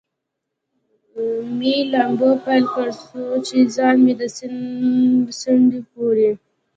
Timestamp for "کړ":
2.73-2.87